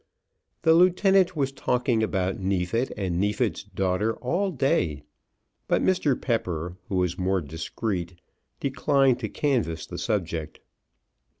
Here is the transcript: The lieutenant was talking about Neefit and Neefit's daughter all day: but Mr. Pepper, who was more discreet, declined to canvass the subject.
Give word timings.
The 0.63 0.73
lieutenant 0.73 1.35
was 1.35 1.51
talking 1.51 2.01
about 2.01 2.39
Neefit 2.39 2.91
and 2.97 3.19
Neefit's 3.19 3.63
daughter 3.63 4.15
all 4.15 4.49
day: 4.49 5.03
but 5.67 5.83
Mr. 5.83 6.19
Pepper, 6.19 6.75
who 6.89 6.95
was 6.95 7.19
more 7.19 7.39
discreet, 7.39 8.15
declined 8.59 9.19
to 9.19 9.29
canvass 9.29 9.85
the 9.85 9.99
subject. 9.99 10.59